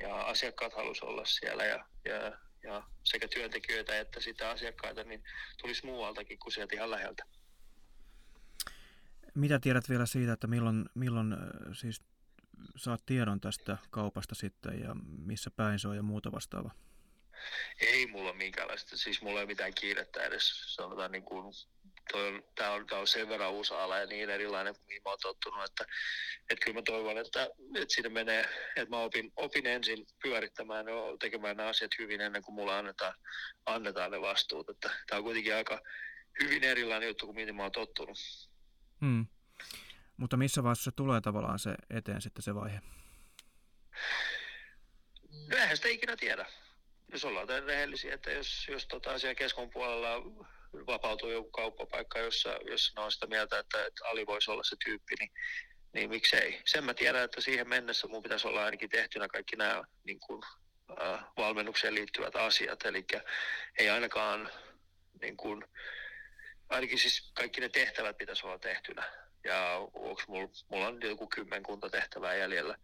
[0.00, 5.22] ja asiakkaat halus olla siellä ja, ja, ja sekä työntekijöitä että sitä asiakkaita niin
[5.62, 7.24] tulisi muualtakin kuin sieltä ihan läheltä.
[9.34, 11.36] Mitä tiedät vielä siitä, että milloin, milloin
[11.72, 12.02] siis
[12.76, 16.74] saat tiedon tästä kaupasta sitten ja missä päin se on ja muuta vastaavaa?
[17.80, 21.54] Ei mulla minkäänlaista, siis mulla ei mitään kiirettä edes, sanotaan niin kuin,
[22.12, 25.02] toi on, tää on, tää on sen verran uusi ala ja niin erilainen kuin mihin
[25.04, 25.84] mä oon tottunut, että,
[26.50, 27.42] että kyllä mä toivon, että,
[27.74, 32.42] että siinä menee, että mä opin, opin ensin pyörittämään ja tekemään nämä asiat hyvin ennen
[32.42, 33.14] kuin mulla annetaan,
[33.66, 35.80] annetaan ne vastuut, että tää on kuitenkin aika
[36.42, 38.18] hyvin erilainen juttu kuin mihin mä oon tottunut.
[39.00, 39.26] Hmm.
[40.16, 42.80] Mutta missä vaiheessa tulee tavallaan se eteen sitten se vaihe?
[45.50, 46.46] Eihän sitä ikinä tiedä.
[47.12, 50.08] Jos ollaan rehellisiä, että jos, jos tota siellä keskon puolella
[50.86, 54.76] vapautuu joku kauppapaikka, jossa, jossa ne on sitä mieltä, että, että Ali voisi olla se
[54.84, 55.32] tyyppi, niin,
[55.92, 56.60] niin miksei.
[56.64, 60.42] Sen mä tiedän, että siihen mennessä mun pitäisi olla ainakin tehtynä kaikki nämä niin kuin,
[61.02, 62.84] äh, valmennukseen liittyvät asiat.
[62.84, 63.06] Eli
[63.78, 64.50] ei ainakaan,
[65.20, 65.64] niin kuin,
[66.68, 69.02] ainakin siis kaikki ne tehtävät pitäisi olla tehtynä.
[69.44, 72.76] Ja onko mulla, mulla on joku kymmenkunta tehtävää jäljellä,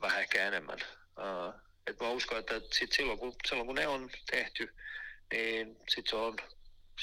[0.00, 0.78] vähän ehkä enemmän.
[1.18, 4.74] Uh, et mä uskon, että sit silloin, kun, silloin kun ne on tehty,
[5.32, 6.36] niin sit se on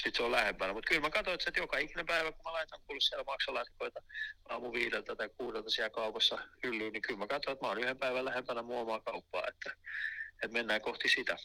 [0.02, 0.72] sit se on lähempänä.
[0.72, 4.02] Mutta kyllä mä katsoin, että joka ikinen päivä, kun mä laitan kuule siellä maksalaatikoita
[4.48, 7.98] aamu viideltä tai kuudelta siellä kaupassa hyllyyn, niin kyllä mä katsoin, että mä oon yhden
[7.98, 9.70] päivän lähempänä mua omaa kauppaa, että,
[10.32, 11.36] että mennään kohti sitä.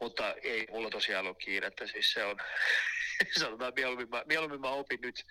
[0.00, 2.36] Mutta ei mulla tosiaan ole kiirettä, siis se on,
[3.40, 5.24] sanotaan mieluummin mä, mieluummin mä opin nyt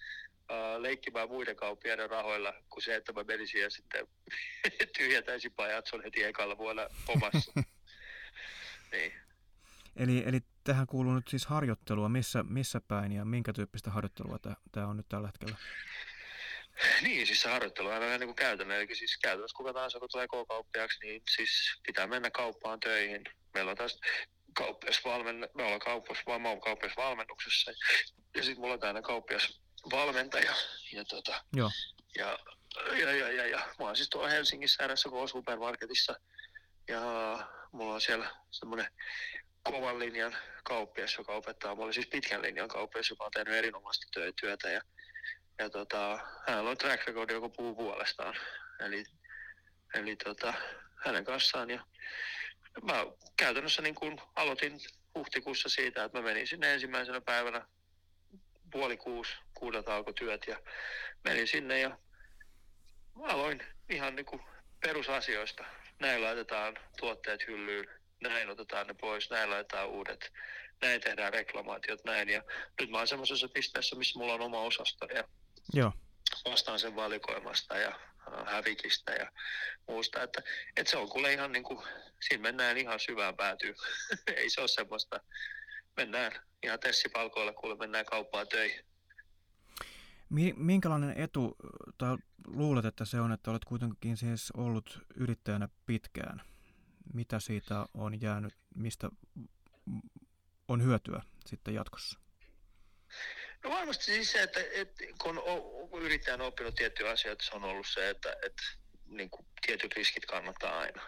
[0.51, 4.07] uh, leikkimään muiden kauppiaiden rahoilla kuin se, että mä menisin ja sitten
[4.97, 7.51] tyhjätäisin pajatson heti ekalla vuonna omassa.
[8.91, 9.13] niin.
[9.95, 14.39] Eli, eli tähän kuuluu nyt siis harjoittelua, missä, missä päin ja minkä tyyppistä harjoittelua
[14.71, 15.55] tämä on nyt tällä hetkellä?
[17.01, 18.77] Niin, siis se harjoittelu on aina niin kuin käytännön.
[18.77, 23.23] Eli siis käytännössä kuka tahansa, kun tulee K-kauppiaksi, niin siis pitää mennä kauppaan töihin.
[23.53, 23.99] Meillä on taas
[24.57, 27.71] kauppiasvalmen, me ollaan kauppias, mä oon kauppiasvalmennuksessa.
[28.35, 29.01] Ja sitten mulla on täällä
[29.89, 30.53] kauppiasvalmentaja.
[30.91, 31.71] Ja, tota, Joo.
[32.17, 32.39] Ja,
[32.97, 36.19] ja, ja, ja, ja, mä oon siis tuolla Helsingissä RSK Supermarketissa.
[36.87, 37.01] Ja
[37.71, 38.87] mulla on siellä semmoinen
[39.63, 44.69] kovan linjan kauppias, joka opettaa mulle siis pitkän linjan kauppias, joka on tehnyt erinomaista työtä
[44.69, 44.81] ja,
[45.59, 48.35] ja tota, hänellä on track record, joka puhuu puolestaan.
[48.79, 49.03] Eli,
[49.93, 50.53] eli tota,
[51.05, 51.85] hänen kanssaan ja
[52.81, 53.05] mä
[53.37, 54.79] käytännössä niin kun aloitin
[55.15, 57.67] huhtikuussa siitä, että mä menin sinne ensimmäisenä päivänä
[58.71, 60.59] puoli kuusi, kuudelta alkoi työt ja
[61.23, 61.97] menin sinne ja
[63.21, 64.41] aloin ihan niin kuin
[64.79, 65.65] perusasioista.
[65.99, 67.87] Näin laitetaan tuotteet hyllyyn,
[68.21, 70.31] näin otetaan ne pois, näin laitetaan uudet,
[70.81, 72.29] näin tehdään reklamaatiot, näin.
[72.29, 72.43] Ja
[72.81, 75.23] nyt mä oon semmoisessa pisteessä, missä mulla on oma osasto ja
[75.73, 75.91] Joo.
[76.45, 79.31] vastaan sen valikoimasta ja äh, hävikistä ja
[79.87, 80.23] muusta.
[80.23, 80.41] Että,
[80.77, 81.79] että se on kuule ihan niin kuin,
[82.27, 83.75] siinä mennään ihan syvään päätyyn.
[84.35, 85.19] Ei se ole semmoista,
[85.97, 86.31] mennään
[86.63, 88.85] ihan tessipalkoilla, kuule mennään kauppaan töihin.
[90.55, 91.55] Minkälainen etu,
[91.97, 96.41] tai luulet, että se on, että olet kuitenkin siis ollut yrittäjänä pitkään?
[97.13, 99.09] mitä siitä on jäänyt, mistä
[100.67, 102.19] on hyötyä sitten jatkossa?
[103.63, 108.35] No varmasti siis että, että kun on, oppinut tiettyjä asioita, se on ollut se, että,
[108.43, 108.63] että
[109.05, 111.01] niin kuin tietyt riskit kannattaa aina.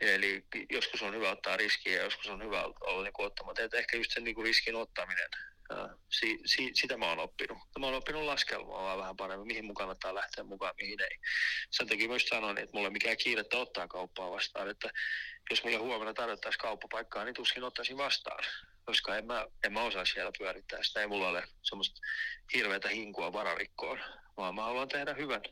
[0.00, 3.62] Eli joskus on hyvä ottaa riskiä ja joskus on hyvä olla niin ottamatta.
[3.62, 5.28] Ehkä just sen niin kuin riskin ottaminen
[6.08, 7.58] si, si, sitä mä oon oppinut.
[7.78, 11.18] Mä oon oppinut laskelmaa vähän paremmin, mihin mukaan kannattaa lähteä mukaan, mihin ei.
[11.70, 14.90] Sen takia myös sanoin, että mulla ei mikään kiirettä ottaa kauppaa vastaan, että
[15.50, 18.44] jos mulle huomenna tarjottaisiin kauppapaikkaa, niin tuskin ottaisin vastaan,
[18.84, 21.00] koska en mä, en mä osaa siellä pyörittää sitä.
[21.00, 22.00] Ei mulla ole semmoista
[22.54, 24.00] hirveätä hinkua vararikkoon,
[24.36, 25.42] vaan mä haluan tehdä hyvän,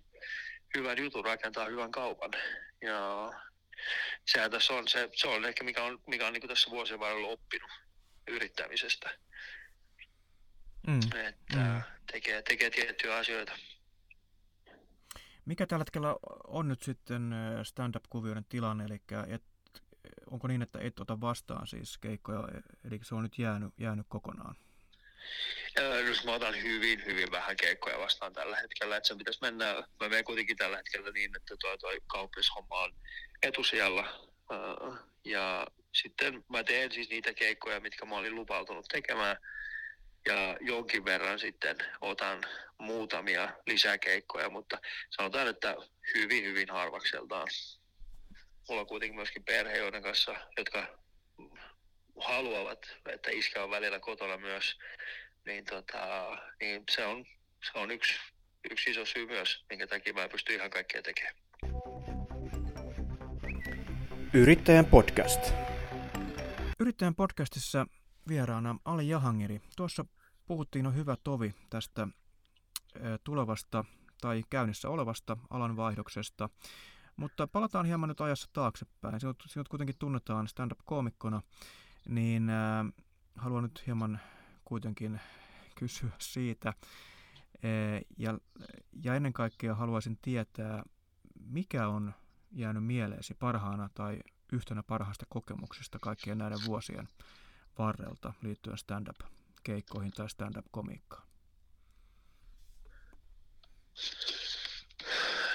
[0.77, 2.31] hyvän jutun, rakentaa hyvän kaupan.
[2.83, 3.33] Ja
[4.27, 7.29] sehän tässä on, se, se on ehkä mikä on, mikä on niin tässä vuosien varrella
[7.29, 7.71] oppinut
[8.29, 9.11] yrittämisestä
[10.87, 11.01] mm.
[11.29, 11.83] että mm.
[12.13, 13.53] Tekee, tekee tiettyjä asioita.
[15.45, 16.17] Mikä tällä hetkellä
[16.47, 19.43] on nyt sitten stand-up-kuvioiden tilanne, eli et,
[20.31, 22.49] onko niin, että et ota vastaan siis keikkoja,
[22.85, 24.57] eli se on nyt jäänyt, jäänyt kokonaan?
[26.05, 30.09] Nyt mä otan hyvin, hyvin vähän keikkoja vastaan tällä hetkellä, että sen pitäisi mennä, mä
[30.09, 32.95] menen kuitenkin tällä hetkellä niin, että tuo, tuo kauppishomma on
[33.43, 34.31] etusijalla,
[35.25, 39.37] ja sitten mä teen siis niitä keikkoja, mitkä mä olin lupautunut tekemään,
[40.29, 42.43] ja jonkin verran sitten otan
[42.79, 45.77] muutamia lisäkeikkoja, mutta sanotaan, että
[46.15, 47.49] hyvin, hyvin harvakseltaan.
[48.69, 50.99] Mulla on kuitenkin myöskin perhe, joiden kanssa, jotka
[52.21, 54.79] haluavat, että iskä on välillä kotona myös,
[55.47, 57.25] niin, tota, niin se, on,
[57.73, 58.15] se on yksi,
[58.71, 61.35] yksi iso syy myös, minkä takia mä en pysty ihan kaikkea tekemään.
[64.35, 65.55] Yrittäjän podcast.
[66.81, 67.87] Yrittäjän podcastissa
[68.29, 69.61] vieraana Ali Jahangiri.
[69.77, 70.05] Tuossa
[70.47, 72.09] puhuttiin on hyvä tovi tästä
[73.25, 73.85] tulevasta
[74.21, 76.49] tai käynnissä olevasta alanvaihdoksesta,
[77.17, 79.21] mutta palataan hieman nyt ajassa taaksepäin.
[79.21, 81.43] Sinut, sinut kuitenkin tunnetaan stand-up-koomikkona,
[82.09, 82.87] niin äh,
[83.37, 84.21] haluan nyt hieman
[84.65, 85.21] kuitenkin
[85.75, 86.75] kysyä siitä.
[88.19, 88.39] Ja,
[89.03, 90.83] ja ennen kaikkea haluaisin tietää,
[91.47, 92.15] mikä on
[92.51, 94.19] jäänyt mieleesi parhaana tai
[94.53, 97.09] yhtenä parhaista kokemuksista kaikkien näiden vuosien
[97.79, 101.29] varrelta liittyen stand-up-keikkoihin tai stand-up-komiikkaan?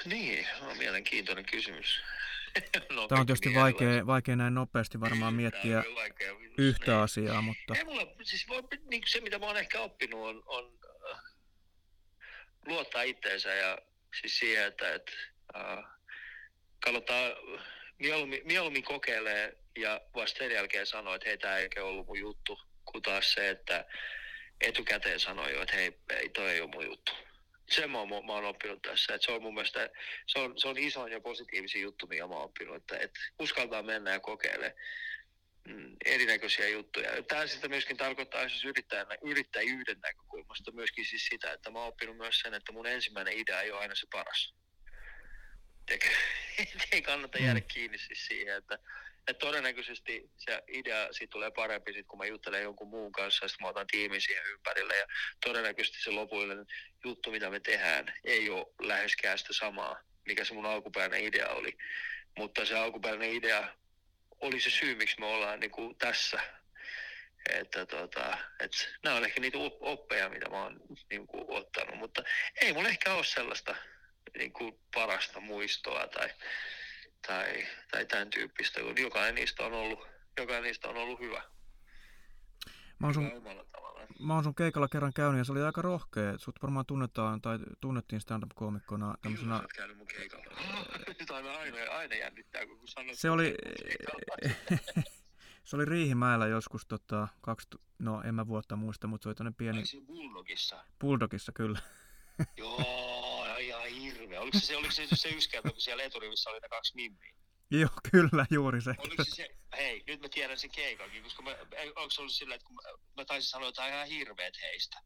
[0.04, 2.00] Niin, on mielenkiintoinen kysymys.
[2.94, 7.00] no, Tämä on tietysti vaikea, vaikea näin nopeasti varmaan miettiä vaikea, yhtä niin.
[7.00, 7.74] asiaa, mutta...
[7.76, 10.78] Ei mulla, siis voi, niin se mitä mä oon ehkä oppinut on, on
[11.12, 11.20] äh,
[12.66, 13.78] luottaa itteensä ja
[14.20, 15.12] Siis siihen, että, että
[15.56, 15.84] uh,
[16.84, 17.30] kannattaa
[17.98, 22.60] mieluummin, mieluummin kokeilee ja vasta sen jälkeen sanoo, että hei, tämä ei ollut mun juttu,
[22.84, 23.84] kuin taas se, että
[24.60, 27.12] etukäteen sanoi jo, että hei, ei, toi ei ole mun juttu.
[27.70, 29.90] Sen mä oon, mä oon oppinut tässä, että se on mun mielestä,
[30.26, 33.82] se on, se on iso ja positiivisia juttu, mikä mä oon oppinut, että, että uskaltaa
[33.82, 34.76] mennä ja kokeile
[35.68, 37.22] mm, erinäköisiä juttuja.
[37.22, 42.16] Tämä sitten myöskin tarkoittaa siis yrittäjänä, yrittäjyyden näkökulmasta myöskin siis sitä, että mä oon oppinut
[42.16, 44.54] myös sen, että mun ensimmäinen idea ei ole aina se paras.
[45.88, 46.08] Eikä,
[46.92, 47.66] ei kannata jäädä mm.
[47.66, 48.78] kiinni siis siihen, että,
[49.28, 53.64] että todennäköisesti se idea siitä tulee parempi sit, kun mä juttelen jonkun muun kanssa sitten
[53.64, 55.06] mä otan tiimin siihen ympärille ja
[55.44, 56.66] todennäköisesti se lopullinen
[57.04, 61.76] juttu, mitä me tehdään, ei ole läheskään sitä samaa, mikä se mun alkuperäinen idea oli.
[62.38, 63.68] Mutta se alkuperäinen idea
[64.40, 66.40] oli se syy, miksi me ollaan niin kuin tässä.
[67.50, 68.72] Että tota, et
[69.04, 70.80] nämä on ehkä niitä oppeja, mitä mä oon
[71.10, 72.22] niin kuin, ottanut, mutta
[72.60, 73.76] ei mulla ehkä ole sellaista
[74.38, 76.30] niin kuin, parasta muistoa tai,
[77.26, 81.42] tai, tai tämän tyyppistä, kun jokainen niistä on ollut, jokainen niistä on ollut hyvä.
[82.98, 83.32] Mä oon, sun,
[84.18, 86.38] mä oon sun keikalla kerran käynyt ja se oli aika rohkea.
[86.38, 89.56] Sut varmaan tunnetaan tai tunnettiin stand-up-koomikkona tämmöisenä...
[89.56, 90.44] Kyllä käynyt mun keikalla.
[91.36, 93.18] Aina, aina, aina jännittää, kun sanot...
[93.18, 93.54] Se oli...
[95.64, 99.54] se oli Riihimäellä joskus, tota, kaksi, no en mä vuotta muista, mutta se oli tämmöinen
[99.54, 99.78] pieni...
[99.78, 100.84] Ai Bulldogissa?
[101.00, 101.78] Bulldogissa, kyllä.
[102.56, 103.09] Joo,
[104.40, 104.44] hirveä.
[104.44, 107.34] Oliko se, se, oliko se, se yksi kerta, kun siellä eturivissä oli ne kaksi mimmiä?
[107.70, 108.94] Joo, kyllä, juuri se.
[108.98, 111.50] Oliko se, se hei, nyt mä tiedän sen keikankin, koska mä,
[111.96, 112.82] onko se ollut silleen, että kun mä,
[113.16, 115.00] mä taisin sanoa jotain ihan hirveet heistä.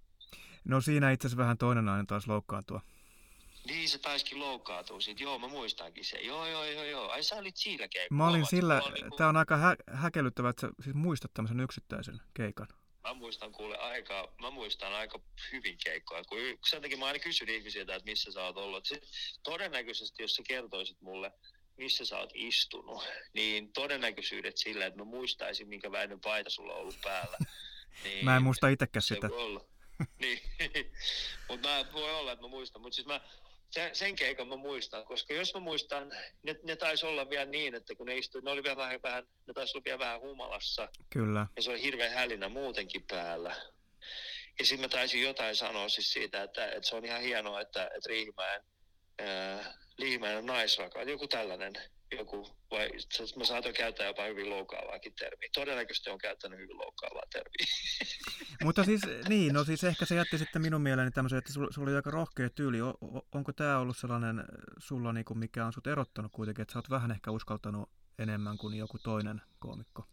[0.64, 2.80] No siinä itse asiassa vähän toinen nainen taas loukkaantua.
[3.66, 5.22] Niin, se taisikin loukkaantua siitä.
[5.22, 6.18] Joo, mä muistankin se.
[6.18, 7.10] Joo, joo, joo, joo.
[7.10, 8.22] Ai sä olit siinä keikalla.
[8.22, 9.16] Mä olin sillä, niinku...
[9.16, 12.68] tää on aika hä- häkellyttävää, että sä siis muistat tämmöisen yksittäisen keikan.
[13.04, 15.20] Mä muistan kuule aika, mä muistan aika
[15.52, 16.38] hyvin keikkoja, kun
[16.70, 18.86] sen takia mä aina kysyn ihmisiltä, että missä sä oot ollut.
[18.86, 19.08] Sitten
[19.42, 21.32] todennäköisesti, jos sä kertoisit mulle,
[21.76, 26.80] missä sä oot istunut, niin todennäköisyydet sillä, että mä muistaisin, minkä väinen paita sulla on
[26.80, 27.38] ollut päällä.
[28.04, 29.28] Niin mä en muista itsekään sitä.
[30.18, 30.40] Niin.
[31.48, 32.82] Mutta voi olla, että mä muistan.
[32.82, 33.20] Mutta siis mä,
[33.74, 37.74] sen, sen keikan mä muistan, koska jos mä muistan, ne, ne taisi olla vielä niin,
[37.74, 40.88] että kun ne istuivat, ne oli vielä vähän, vähän ne taisi olla vielä vähän humalassa.
[41.10, 41.46] Kyllä.
[41.56, 43.56] Ja se oli hirveän hälinä muutenkin päällä.
[44.58, 47.84] Ja sitten mä taisin jotain sanoa siis siitä, että, että se on ihan hienoa, että,
[47.84, 48.62] että Riihimäen
[49.98, 51.72] liimäinen naisraka, joku tällainen,
[52.18, 52.90] joku, vai
[53.36, 55.48] mä saatoin käyttää jopa hyvin loukkaavaakin termiä.
[55.54, 57.66] Todennäköisesti on käyttänyt hyvin loukkaavaa termiä.
[58.64, 61.94] Mutta siis, niin, no siis ehkä se jätti sitten minun mieleeni tämmöisen, että sulla oli
[61.94, 62.82] aika rohkea tyyli.
[62.82, 62.94] O,
[63.32, 64.44] onko tämä ollut sellainen
[64.78, 68.58] sulla, niin kuin mikä on sut erottanut kuitenkin, että sä oot vähän ehkä uskaltanut enemmän
[68.58, 70.04] kuin joku toinen koomikko?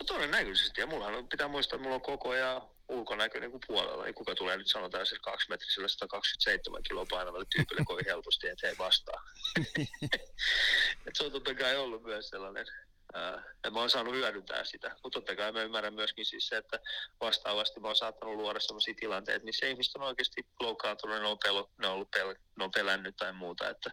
[0.00, 4.06] No todennäköisesti, ja mullahan pitää muistaa, että mulla on koko ajan ulkonäkö niin kuin puolella.
[4.06, 8.74] Ei kuka tulee nyt sanotaan siis kaksimetrisellä 127 kiloa painavalle tyypille kovin helposti, että he
[8.78, 9.22] vastaa.
[11.06, 14.96] Et se on totta kai ollut myös sellainen, että mä oon saanut hyödyntää sitä.
[15.02, 16.80] Mutta totta kai mä ymmärrän myöskin siis se, että
[17.20, 21.70] vastaavasti mä oon saattanut luoda sellaisia tilanteita, missä ihmiset on oikeasti loukkaantunut, ne on, pelo,
[21.78, 23.68] ne on, ollut pel, ne on pelännyt tai muuta.
[23.68, 23.90] Että,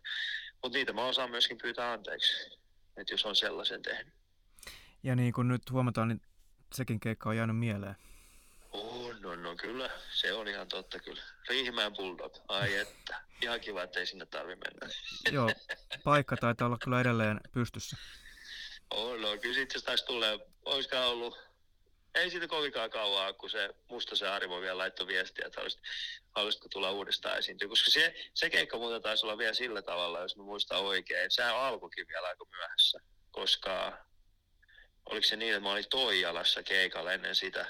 [0.64, 2.58] mutta niitä mä osaan myöskin pyytää anteeksi,
[2.98, 4.14] että jos on sellaisen tehnyt.
[5.04, 6.22] Ja niin kuin nyt huomataan, niin
[6.76, 7.96] sekin keikka on jäänyt mieleen.
[8.78, 11.22] On, no, no kyllä, se on ihan totta kyllä.
[11.50, 13.22] Riihimäen Bulldog, ai että.
[13.42, 14.96] Ihan kiva, että ei sinne tarvi mennä.
[15.32, 15.50] Joo,
[16.04, 17.98] paikka taitaa olla kyllä edelleen pystyssä.
[18.90, 20.26] On, no kyllä sitten se taisi tulla,
[20.66, 21.38] olisikohan ollut,
[22.16, 25.82] ei siitä kovinkaan kauaa, kun se musta se Arvo vielä laittoi viestiä, että olisit,
[26.36, 27.68] haluaisitko tulla uudestaan esiintyä.
[27.68, 31.32] Koska se, se keikka muuten taisi olla vielä sillä tavalla, jos mä muistan oikein.
[31.32, 33.00] Sehän alkukin vielä aika myöhässä,
[33.32, 33.98] koska
[35.06, 37.66] oliko se niin, että mä olin Toijalassa keikalla ennen sitä.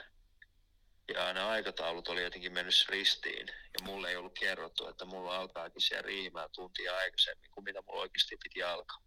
[1.13, 3.47] Ja ne aikataulut oli jotenkin mennyt ristiin.
[3.47, 8.01] Ja mulle ei ollut kerrottu, että mulla alkaakin siellä riimää tuntia aikaisemmin kuin mitä mulla
[8.01, 8.97] oikeasti piti alkaa.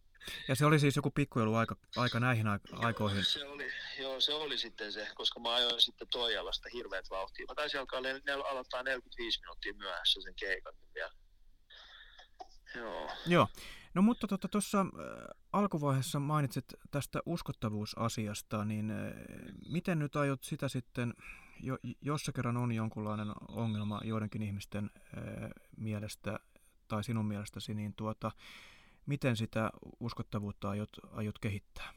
[0.48, 3.16] Ja se oli siis joku pikkujelu aika, aika näihin aikoihin?
[3.16, 7.46] Joo, se oli, joo, se oli sitten se, koska mä ajoin sitten Toijalasta hirveät vauhtia.
[7.48, 11.12] Mä taisin alkaa ne, ne, aloittaa 45 minuuttia myöhässä sen keikan vielä.
[12.74, 13.10] Joo.
[13.26, 13.48] Joo.
[13.94, 19.12] No mutta tuossa tota, äh, alkuvaiheessa mainitsit tästä uskottavuusasiasta, niin äh,
[19.68, 21.14] miten nyt aiot sitä sitten,
[21.62, 26.40] jo, jos se kerran on jonkunlainen ongelma joidenkin ihmisten äh, mielestä
[26.88, 28.30] tai sinun mielestäsi, niin tuota,
[29.06, 29.70] miten sitä
[30.00, 31.94] uskottavuutta aiot, aiot kehittää?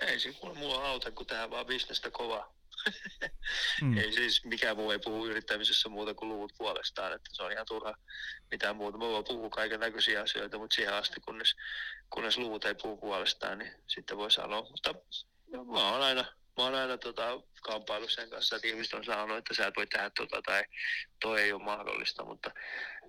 [0.00, 2.54] Ei se kuule mulla auta, kun tähän vaan bisnestä kovaa.
[3.82, 3.98] Mm.
[3.98, 7.66] ei siis mikään muu ei puhu yrittämisessä muuta kuin luvut puolestaan, että se on ihan
[7.66, 7.94] turha
[8.50, 8.98] mitään muuta.
[8.98, 11.56] Mä voin puhua kaiken näköisiä asioita, mutta siihen asti kunnes,
[12.10, 14.62] kunnes luvut ei puhu puolestaan, niin sitten voi sanoa.
[14.70, 14.94] Mutta
[15.72, 16.24] mä oon aina,
[16.56, 19.86] mä oon aina tota, kampailu sen kanssa, että ihmiset on sanonut, että sä et voi
[19.86, 20.64] tehdä tota tai
[21.20, 22.50] toi ei ole mahdollista, mutta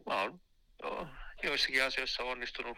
[0.05, 0.41] mä oon
[0.83, 1.07] joo,
[1.43, 2.77] joissakin asioissa onnistunut,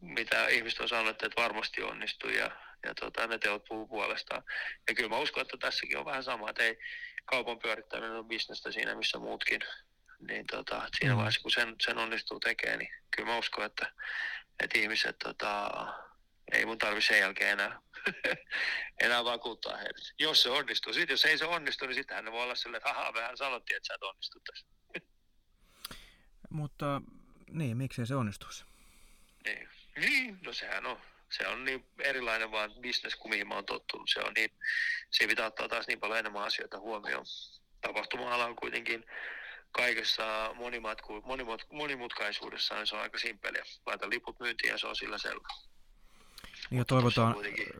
[0.00, 2.50] mitä ihmiset on sanonut, että varmasti onnistuu ja,
[2.82, 4.42] ja tota, ne teot puhuu puolestaan.
[4.88, 6.78] Ja kyllä mä uskon, että tässäkin on vähän sama, että ei
[7.24, 9.60] kaupan pyörittäminen on bisnestä siinä, missä muutkin.
[10.28, 11.16] Niin tota, siinä mm.
[11.16, 13.92] vaiheessa, kun sen, sen onnistuu tekemään, niin kyllä mä uskon, että,
[14.62, 15.70] että ihmiset tota,
[16.52, 17.80] ei mun tarvi sen jälkeen enää,
[19.04, 20.12] enää vakuuttaa heidät.
[20.18, 20.92] Jos se onnistuu.
[20.92, 23.76] Sitten jos ei se onnistu, niin sittenhän ne voi olla silleen, että ahaa, vähän sanottiin,
[23.76, 24.66] että sä et onnistu tässä.
[26.50, 27.02] Mutta
[27.50, 28.64] niin, miksei se onnistuisi?
[29.44, 29.68] Niin.
[29.96, 31.00] niin, no sehän on.
[31.30, 34.10] Se on niin erilainen vaan business kuin mihin mä oon tottunut.
[34.10, 34.50] Se on niin,
[35.10, 37.24] se pitää ottaa taas niin paljon enemmän asioita huomioon.
[37.80, 39.04] Tapahtuma-ala on kuitenkin
[39.72, 43.62] kaikessa monimatku, monimut, monimutkaisuudessaan niin se on aika simppeliä.
[43.86, 45.48] Laita liput myyntiin ja se on sillä selvä.
[46.70, 47.36] Niin ja toivotaan,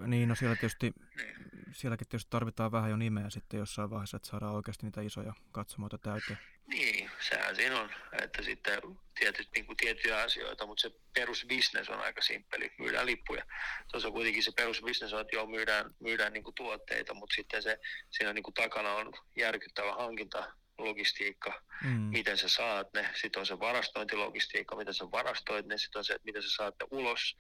[0.07, 1.35] niin no siellä tietysti, niin.
[1.73, 5.99] sielläkin tietysti tarvitaan vähän jo nimeä sitten jossain vaiheessa, että saadaan oikeasti niitä isoja katsomoita
[5.99, 6.39] täyteen.
[6.67, 7.91] Niin, sehän siinä on,
[8.23, 8.83] että sitten
[9.19, 13.45] tietyt, niin kuin tiettyjä asioita, mutta se perusbisnes on aika simppeli, myydään lippuja.
[13.91, 17.63] Tuossa on kuitenkin se perusbisnes on, että joo, myydään, myydään niin kuin tuotteita, mutta sitten
[17.63, 17.79] se,
[18.11, 21.91] siinä niin kuin takana on järkyttävä hankinta, logistiikka, mm.
[21.91, 26.19] miten sä saat ne, sitten on se varastointilogistiikka, miten sä varastoit ne, sitten on se,
[26.25, 27.37] miten sä saat ne ulos,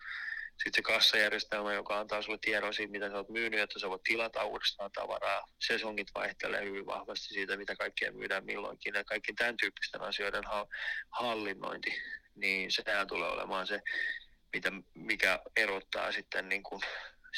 [0.64, 4.03] sitten se kassajärjestelmä, joka antaa sulle tiedon siitä, mitä sä oot myynyt, että sä voit
[4.03, 5.46] tilata uudestaan tavaraa.
[5.66, 8.94] Sesongit vaihtelee hyvin vahvasti siitä, mitä kaikkea myydään milloinkin.
[8.94, 10.44] Ja kaikki tämän tyyppisten asioiden
[11.11, 11.90] hallinnointi,
[12.35, 13.83] niin sehän tulee olemaan se,
[14.53, 16.83] mitä, mikä erottaa sitten niin kuin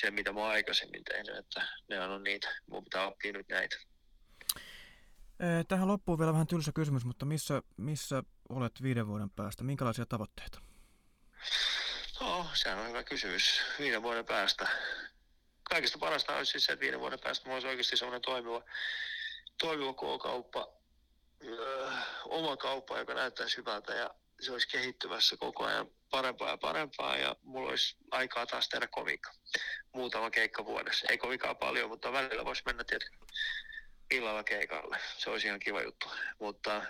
[0.00, 3.76] se, mitä mä oon aikaisemmin tehnyt, että ne on niitä, mun pitää oppia nyt näitä.
[5.68, 9.64] Tähän loppuu vielä vähän tylsä kysymys, mutta missä, missä olet viiden vuoden päästä?
[9.64, 10.61] Minkälaisia tavoitteita?
[12.22, 13.62] No, sehän on hyvä kysymys.
[13.78, 14.68] Viiden vuoden päästä.
[15.62, 18.62] Kaikista parasta olisi siis se, että viiden vuoden päästä olisi oikeasti semmoinen toimiva,
[19.58, 20.68] toimiva K-kauppa,
[21.44, 21.90] öö,
[22.24, 27.37] oma kauppa, joka näyttäisi hyvältä ja se olisi kehittyvässä koko ajan parempaa ja parempaa ja
[27.42, 29.32] mulla olisi aikaa taas tehdä komiikka.
[29.92, 31.06] Muutama keikka vuodessa.
[31.11, 33.16] Ei komikaa paljon, mutta välillä voisi mennä tietysti
[34.11, 34.98] illalla keikalle.
[35.18, 36.11] Se olisi ihan kiva juttu.
[36.38, 36.82] Mutta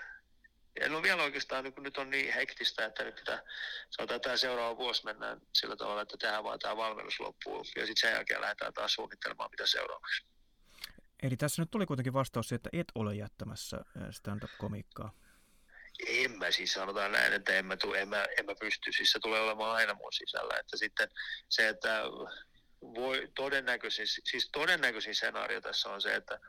[0.80, 3.42] en ole vielä oikeastaan, niin kun nyt on niin hektistä, että nyt pitää,
[3.90, 8.00] sanotaan, tämä seuraava vuosi mennään sillä tavalla, että tehdään vaan tämä valmennus loppuu ja sitten
[8.00, 10.24] sen jälkeen lähdetään taas suunnittelemaan, mitä seuraavaksi.
[11.22, 13.80] Eli tässä nyt tuli kuitenkin vastaus siihen, että et ole jättämässä
[14.10, 15.14] stand-up-komiikkaa.
[16.06, 19.10] En mä siis sanotaan näin, että en mä, tu, en, mä, en mä pysty, siis
[19.12, 21.08] se tulee olemaan aina mun sisällä, että sitten
[21.48, 22.02] se, että
[22.82, 26.40] voi todennäköisin, siis todennäköisin skenaario tässä on se, että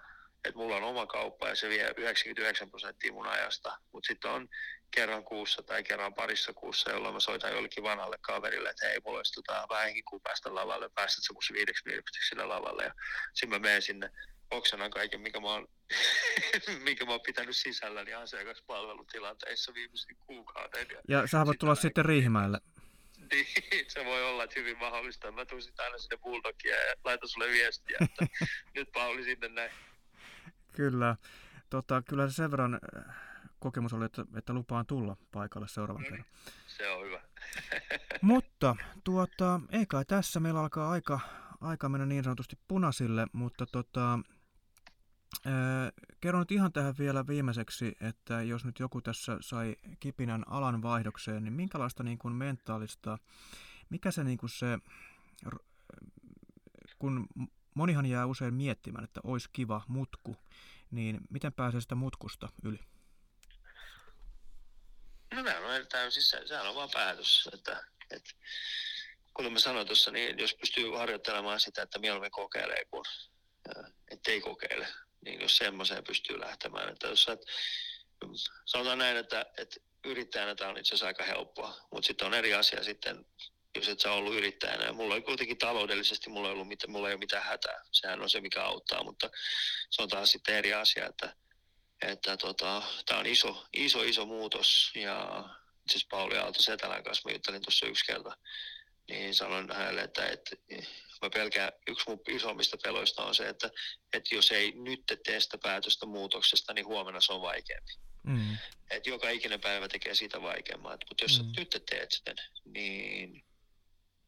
[0.45, 4.49] että mulla on oma kauppa ja se vie 99 prosenttia mun ajasta, mutta sitten on
[4.91, 9.17] kerran kuussa tai kerran parissa kuussa, jolloin mä soitan jollekin vanhalle kaverille, että hei, mulla
[9.17, 12.93] olisi tota, vähänkin kuin päästä lavalle, päästät sä mun viideksi minuutiksi sinne lavalle ja
[13.33, 14.09] sitten mä menen sinne
[14.51, 15.67] oksanan kaiken, mikä mä oon,
[16.83, 20.87] mikä mä oon pitänyt sisälläni asiakaspalvelutilanteissa viimeisen kuukauden.
[20.91, 22.57] Ja, ja sä voit tulla sitten Riihimäelle.
[23.31, 23.47] Niin,
[23.87, 25.31] se voi olla, että hyvin mahdollista.
[25.31, 28.27] Mä tuun sitten aina sinne Bulldogia ja laitan sulle viestiä, että
[28.75, 29.71] nyt Pauli sinne näin.
[30.73, 31.15] Kyllä.
[31.69, 33.15] Tota, kyllä se sen verran äh,
[33.59, 36.25] kokemus oli, että, että lupaan tulla paikalle seuraavan kerran.
[36.67, 37.21] Se on hyvä.
[38.21, 40.39] mutta tuota, ei kai tässä.
[40.39, 41.19] Meillä alkaa aika,
[41.61, 44.19] aika mennä niin sanotusti punaisille, mutta tota,
[45.47, 45.53] äh,
[46.21, 51.43] kerron nyt ihan tähän vielä viimeiseksi, että jos nyt joku tässä sai kipinän alan vaihdokseen,
[51.43, 53.17] niin minkälaista niin kuin mentaalista,
[53.89, 54.79] mikä se, niin kuin se
[56.99, 57.27] kun
[57.73, 60.37] monihan jää usein miettimään, että olisi kiva mutku,
[60.91, 62.79] niin miten pääsee sitä mutkusta yli?
[65.33, 68.29] No erittäin, siis se, sehän on vaan päätös, että, että
[69.33, 73.03] kuten mä sanoin tuossa, niin jos pystyy harjoittelemaan sitä, että mieluummin kokeilee kuin
[74.11, 74.87] ettei kokeile,
[75.25, 77.37] niin jos semmoiseen pystyy lähtemään, että jos sä,
[78.65, 82.53] sanotaan näin, että, että yrittäjänä tämä on itse asiassa aika helppoa, mutta sitten on eri
[82.53, 83.25] asia sitten
[83.75, 84.85] jos et sä ollut yrittäjänä.
[84.85, 87.81] Ja mulla ei kuitenkin taloudellisesti, mulla ei, ollut mitään, mulla ei ole mitään hätää.
[87.91, 89.29] Sehän on se, mikä auttaa, mutta
[89.89, 91.35] se on taas sitten eri asia, että,
[92.01, 94.91] että tota, tämä on iso, iso, iso muutos.
[94.95, 95.43] Ja
[95.81, 98.37] itse asiassa Pauli Aalto Setälän kanssa mä juttelin tuossa yksi kerta,
[99.09, 100.55] niin sanoin hänelle, että, että
[101.21, 103.69] mä pelkään, yksi mun isommista peloista on se, että,
[104.13, 107.93] että jos ei nyt tee sitä päätöstä muutoksesta, niin huomenna se on vaikeampi.
[108.23, 108.57] Mm.
[108.89, 110.97] Että joka ikinen päivä tekee siitä vaikeamman.
[111.09, 111.45] Mutta jos mm.
[111.45, 113.45] sä nyt teet sen, niin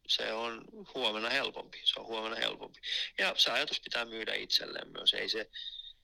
[0.07, 1.81] se on huomenna helpompi.
[1.83, 2.79] Se on huomenna helpompi.
[3.17, 5.13] Ja se ajatus pitää myydä itselleen myös.
[5.13, 5.49] Ei se,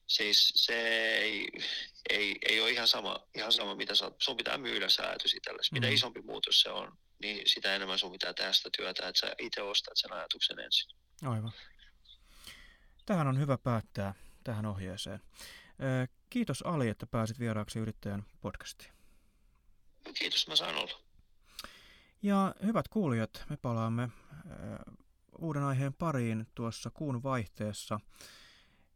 [0.08, 0.74] siis se
[1.18, 1.49] ei,
[2.10, 5.74] ei, ei ole ihan sama, ihan sama mitä sä, sun pitää myydä se ajatus itsellesi.
[5.74, 5.93] Mitä mm.
[5.93, 9.62] isompi muutos se on, niin sitä enemmän sun pitää tehdä sitä työtä, että sä itse
[9.62, 10.91] ostat sen ajatuksen ensin.
[11.24, 11.52] Aivan.
[13.06, 15.22] Tähän on hyvä päättää tähän ohjeeseen.
[16.30, 18.91] Kiitos Ali, että pääsit vieraaksi yrittäjän podcastiin.
[20.20, 21.11] Kiitos, mä saan olla.
[22.22, 24.09] Ja hyvät kuulijat, me palaamme äh,
[25.39, 27.99] uuden aiheen pariin tuossa kuun vaihteessa.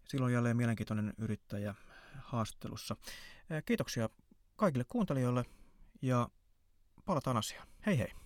[0.04, 1.76] Silloin jälleen mielenkiintoinen yrittäjä
[2.24, 2.96] haastattelussa.
[3.52, 4.10] Äh, kiitoksia
[4.56, 5.46] kaikille kuuntelijoille
[6.02, 6.30] ja
[7.06, 7.68] palataan asiaan.
[7.86, 8.25] Hei hei!